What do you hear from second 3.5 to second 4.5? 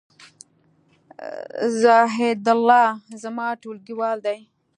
ټولګیوال دی